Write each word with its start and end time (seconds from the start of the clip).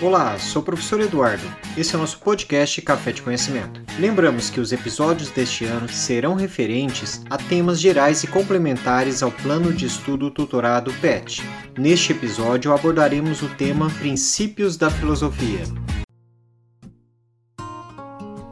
Olá, 0.00 0.36
sou 0.38 0.62
o 0.62 0.64
professor 0.64 1.00
Eduardo. 1.00 1.44
Esse 1.76 1.94
é 1.94 1.98
o 1.98 2.00
nosso 2.00 2.18
podcast 2.18 2.82
Café 2.82 3.12
de 3.12 3.22
Conhecimento. 3.22 3.80
Lembramos 3.98 4.50
que 4.50 4.60
os 4.60 4.72
episódios 4.72 5.30
deste 5.30 5.64
ano 5.64 5.88
serão 5.88 6.34
referentes 6.34 7.22
a 7.30 7.36
temas 7.36 7.80
gerais 7.80 8.24
e 8.24 8.26
complementares 8.26 9.22
ao 9.22 9.30
plano 9.30 9.72
de 9.72 9.86
estudo 9.86 10.30
tutorado 10.30 10.92
PET. 10.94 11.42
Neste 11.78 12.12
episódio 12.12 12.72
abordaremos 12.72 13.42
o 13.42 13.48
tema 13.50 13.88
Princípios 13.90 14.76
da 14.76 14.90
Filosofia. 14.90 15.62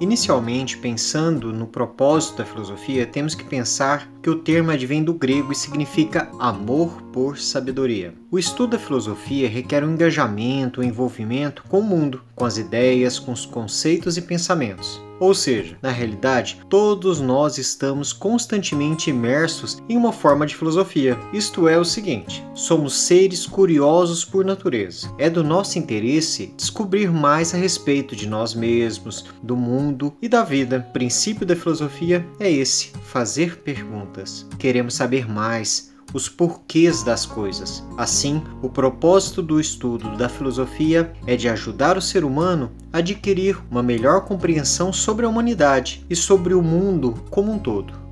Inicialmente, 0.00 0.76
pensando 0.76 1.52
no 1.52 1.66
propósito 1.66 2.38
da 2.38 2.44
filosofia, 2.44 3.06
temos 3.06 3.34
que 3.34 3.44
pensar 3.44 4.10
que 4.20 4.28
o 4.28 4.36
termo 4.36 4.72
advém 4.72 5.04
do 5.04 5.14
grego 5.14 5.52
e 5.52 5.54
significa 5.54 6.30
amor 6.38 7.00
por 7.12 7.38
sabedoria. 7.38 8.12
O 8.30 8.38
estudo 8.38 8.70
da 8.70 8.78
filosofia 8.78 9.48
requer 9.48 9.84
um 9.84 9.92
engajamento, 9.92 10.80
um 10.80 10.84
envolvimento 10.84 11.62
com 11.68 11.78
o 11.78 11.84
mundo, 11.84 12.22
com 12.34 12.44
as 12.44 12.58
ideias, 12.58 13.20
com 13.20 13.30
os 13.30 13.46
conceitos 13.46 14.16
e 14.16 14.22
pensamentos. 14.22 15.00
Ou 15.20 15.34
seja, 15.34 15.78
na 15.80 15.90
realidade, 15.90 16.60
todos 16.68 17.20
nós 17.20 17.58
estamos 17.58 18.12
constantemente 18.12 19.10
imersos 19.10 19.82
em 19.88 19.96
uma 19.96 20.12
forma 20.12 20.46
de 20.46 20.56
filosofia. 20.56 21.18
Isto 21.32 21.68
é 21.68 21.78
o 21.78 21.84
seguinte: 21.84 22.44
somos 22.54 22.94
seres 22.94 23.46
curiosos 23.46 24.24
por 24.24 24.44
natureza. 24.44 25.12
É 25.18 25.30
do 25.30 25.44
nosso 25.44 25.78
interesse 25.78 26.52
descobrir 26.56 27.10
mais 27.10 27.54
a 27.54 27.56
respeito 27.56 28.16
de 28.16 28.28
nós 28.28 28.54
mesmos, 28.54 29.24
do 29.42 29.56
mundo 29.56 30.14
e 30.20 30.28
da 30.28 30.42
vida. 30.42 30.84
O 30.88 30.92
princípio 30.92 31.46
da 31.46 31.56
filosofia 31.56 32.26
é 32.40 32.50
esse: 32.50 32.92
fazer 33.04 33.58
perguntas. 33.58 34.46
Queremos 34.58 34.94
saber 34.94 35.28
mais 35.28 35.93
os 36.14 36.28
porquês 36.28 37.02
das 37.02 37.26
coisas. 37.26 37.84
Assim, 37.98 38.42
o 38.62 38.70
propósito 38.70 39.42
do 39.42 39.60
estudo 39.60 40.16
da 40.16 40.28
filosofia 40.28 41.12
é 41.26 41.36
de 41.36 41.48
ajudar 41.48 41.98
o 41.98 42.02
ser 42.02 42.24
humano 42.24 42.70
a 42.92 42.98
adquirir 42.98 43.58
uma 43.70 43.82
melhor 43.82 44.24
compreensão 44.24 44.92
sobre 44.92 45.26
a 45.26 45.28
humanidade 45.28 46.06
e 46.08 46.16
sobre 46.16 46.54
o 46.54 46.62
mundo 46.62 47.14
como 47.28 47.52
um 47.52 47.58
todo. 47.58 48.03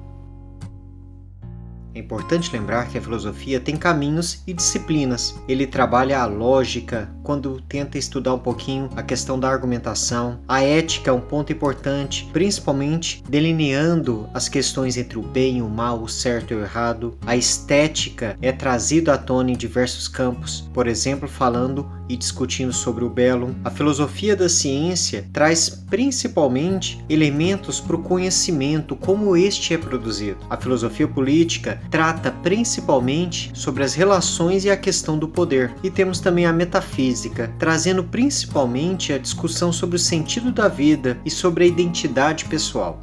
É 1.94 1.98
importante 1.98 2.50
lembrar 2.52 2.88
que 2.88 2.96
a 2.96 3.02
filosofia 3.02 3.60
tem 3.60 3.76
caminhos 3.76 4.42
e 4.46 4.52
disciplinas. 4.52 5.34
Ele 5.46 5.66
trabalha 5.66 6.20
a 6.20 6.26
lógica 6.26 7.10
quando 7.22 7.60
tenta 7.62 7.98
estudar 7.98 8.34
um 8.34 8.38
pouquinho 8.38 8.88
a 8.96 9.02
questão 9.02 9.38
da 9.38 9.50
argumentação. 9.50 10.40
A 10.48 10.62
ética 10.62 11.10
é 11.10 11.12
um 11.12 11.20
ponto 11.20 11.52
importante, 11.52 12.28
principalmente 12.32 13.22
delineando 13.28 14.28
as 14.32 14.48
questões 14.48 14.96
entre 14.96 15.18
o 15.18 15.22
bem 15.22 15.58
e 15.58 15.62
o 15.62 15.68
mal, 15.68 16.02
o 16.02 16.08
certo 16.08 16.52
e 16.52 16.56
o 16.56 16.62
errado. 16.62 17.16
A 17.26 17.36
estética 17.36 18.36
é 18.40 18.52
trazida 18.52 19.14
à 19.14 19.18
tona 19.18 19.50
em 19.50 19.56
diversos 19.56 20.08
campos, 20.08 20.68
por 20.72 20.86
exemplo, 20.86 21.28
falando 21.28 21.88
e 22.08 22.16
discutindo 22.16 22.72
sobre 22.72 23.04
o 23.04 23.10
belo. 23.10 23.54
A 23.64 23.70
filosofia 23.70 24.36
da 24.36 24.48
ciência 24.48 25.28
traz 25.32 25.68
principalmente 25.88 27.02
elementos 27.08 27.80
para 27.80 27.96
o 27.96 28.02
conhecimento, 28.02 28.96
como 28.96 29.36
este 29.36 29.74
é 29.74 29.78
produzido. 29.78 30.38
A 30.50 30.56
filosofia 30.56 31.08
política 31.08 31.80
trata 31.90 32.30
principalmente 32.30 33.50
sobre 33.54 33.84
as 33.84 33.94
relações 33.94 34.64
e 34.64 34.70
a 34.70 34.76
questão 34.76 35.18
do 35.18 35.28
poder. 35.28 35.74
E 35.82 35.90
temos 35.90 36.20
também 36.20 36.46
a 36.46 36.52
metafísica, 36.52 37.52
trazendo 37.58 38.04
principalmente 38.04 39.12
a 39.12 39.18
discussão 39.18 39.72
sobre 39.72 39.96
o 39.96 39.98
sentido 39.98 40.52
da 40.52 40.68
vida 40.68 41.18
e 41.24 41.30
sobre 41.30 41.64
a 41.64 41.66
identidade 41.66 42.44
pessoal. 42.46 43.00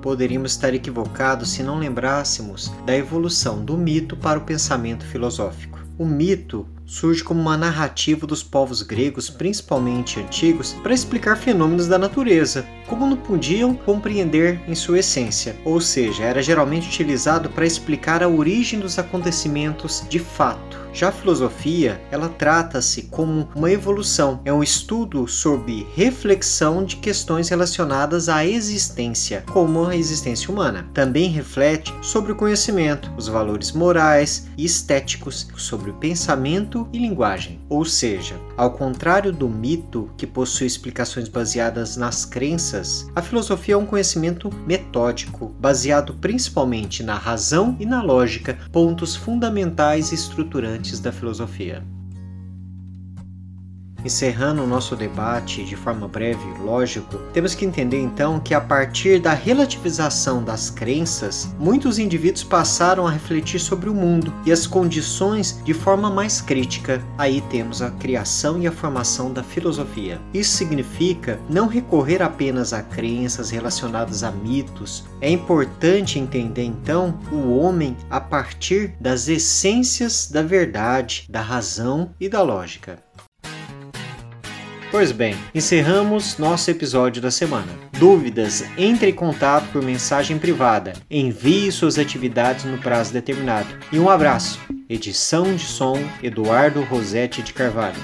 Poderíamos 0.00 0.52
estar 0.52 0.72
equivocados 0.74 1.50
se 1.50 1.62
não 1.62 1.78
lembrássemos 1.78 2.72
da 2.86 2.96
evolução 2.96 3.64
do 3.64 3.76
mito 3.76 4.16
para 4.16 4.38
o 4.38 4.42
pensamento 4.42 5.04
filosófico. 5.04 5.77
O 5.98 6.04
mito 6.04 6.64
surge 6.86 7.24
como 7.24 7.40
uma 7.40 7.56
narrativa 7.56 8.24
dos 8.24 8.40
povos 8.40 8.82
gregos, 8.82 9.28
principalmente 9.28 10.20
antigos, 10.20 10.72
para 10.74 10.94
explicar 10.94 11.36
fenômenos 11.36 11.88
da 11.88 11.98
natureza, 11.98 12.64
como 12.86 13.04
não 13.04 13.16
podiam 13.16 13.74
compreender 13.74 14.60
em 14.68 14.76
sua 14.76 15.00
essência, 15.00 15.56
ou 15.64 15.80
seja, 15.80 16.22
era 16.22 16.40
geralmente 16.40 16.86
utilizado 16.86 17.50
para 17.50 17.66
explicar 17.66 18.22
a 18.22 18.28
origem 18.28 18.78
dos 18.78 18.96
acontecimentos 18.96 20.04
de 20.08 20.20
fato. 20.20 20.87
Já 20.92 21.08
a 21.08 21.12
filosofia, 21.12 22.00
ela 22.10 22.28
trata-se 22.28 23.02
como 23.02 23.48
uma 23.54 23.70
evolução, 23.70 24.40
é 24.44 24.52
um 24.52 24.62
estudo 24.62 25.28
sobre 25.28 25.86
reflexão 25.94 26.84
de 26.84 26.96
questões 26.96 27.48
relacionadas 27.48 28.28
à 28.28 28.44
existência, 28.44 29.44
como 29.52 29.84
a 29.84 29.94
existência 29.94 30.50
humana. 30.50 30.88
Também 30.94 31.28
reflete 31.28 31.94
sobre 32.02 32.32
o 32.32 32.36
conhecimento, 32.36 33.12
os 33.16 33.28
valores 33.28 33.72
morais 33.72 34.48
e 34.56 34.64
estéticos, 34.64 35.48
sobre 35.56 35.90
o 35.90 35.94
pensamento 35.94 36.88
e 36.92 36.98
linguagem. 36.98 37.60
Ou 37.68 37.84
seja, 37.84 38.34
ao 38.56 38.72
contrário 38.72 39.32
do 39.32 39.48
mito, 39.48 40.10
que 40.16 40.26
possui 40.26 40.66
explicações 40.66 41.28
baseadas 41.28 41.96
nas 41.96 42.24
crenças, 42.24 43.06
a 43.14 43.22
filosofia 43.22 43.74
é 43.74 43.78
um 43.78 43.86
conhecimento 43.86 44.50
metódico, 44.66 45.54
baseado 45.60 46.14
principalmente 46.14 47.02
na 47.02 47.14
razão 47.14 47.76
e 47.78 47.86
na 47.86 48.02
lógica, 48.02 48.58
pontos 48.72 49.14
fundamentais 49.14 50.10
e 50.12 50.14
estruturantes 50.14 50.77
da 51.00 51.12
filosofia. 51.12 51.82
Encerrando 54.08 54.62
o 54.62 54.66
nosso 54.66 54.96
debate 54.96 55.62
de 55.62 55.76
forma 55.76 56.08
breve, 56.08 56.42
lógico, 56.62 57.18
temos 57.34 57.54
que 57.54 57.66
entender 57.66 58.00
então 58.00 58.40
que 58.40 58.54
a 58.54 58.60
partir 58.60 59.20
da 59.20 59.34
relativização 59.34 60.42
das 60.42 60.70
crenças, 60.70 61.54
muitos 61.58 61.98
indivíduos 61.98 62.42
passaram 62.42 63.06
a 63.06 63.10
refletir 63.10 63.60
sobre 63.60 63.90
o 63.90 63.94
mundo 63.94 64.32
e 64.46 64.50
as 64.50 64.66
condições 64.66 65.62
de 65.62 65.74
forma 65.74 66.10
mais 66.10 66.40
crítica. 66.40 67.04
Aí 67.18 67.42
temos 67.50 67.82
a 67.82 67.90
criação 67.90 68.58
e 68.58 68.66
a 68.66 68.72
formação 68.72 69.30
da 69.30 69.42
filosofia. 69.42 70.18
Isso 70.32 70.56
significa 70.56 71.38
não 71.46 71.66
recorrer 71.66 72.22
apenas 72.22 72.72
a 72.72 72.82
crenças 72.82 73.50
relacionadas 73.50 74.24
a 74.24 74.30
mitos. 74.30 75.04
É 75.20 75.30
importante 75.30 76.18
entender 76.18 76.64
então 76.64 77.20
o 77.30 77.58
homem 77.58 77.94
a 78.08 78.22
partir 78.22 78.96
das 78.98 79.28
essências 79.28 80.30
da 80.30 80.40
verdade, 80.40 81.26
da 81.28 81.42
razão 81.42 82.14
e 82.18 82.26
da 82.26 82.40
lógica. 82.40 83.06
Pois 84.90 85.12
bem, 85.12 85.36
encerramos 85.54 86.38
nosso 86.38 86.70
episódio 86.70 87.20
da 87.20 87.30
semana. 87.30 87.68
Dúvidas? 87.98 88.64
Entre 88.76 89.10
em 89.10 89.14
contato 89.14 89.70
por 89.70 89.82
mensagem 89.82 90.38
privada. 90.38 90.94
Envie 91.10 91.70
suas 91.70 91.98
atividades 91.98 92.64
no 92.64 92.78
prazo 92.78 93.12
determinado. 93.12 93.68
E 93.92 93.98
um 93.98 94.08
abraço. 94.08 94.58
Edição 94.88 95.54
de 95.54 95.64
som 95.64 95.98
Eduardo 96.22 96.80
Rosete 96.84 97.42
de 97.42 97.52
Carvalho. 97.52 98.00